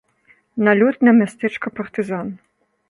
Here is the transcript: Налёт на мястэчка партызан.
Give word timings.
Налёт 0.69 0.97
на 1.09 1.15
мястэчка 1.19 1.67
партызан. 1.81 2.27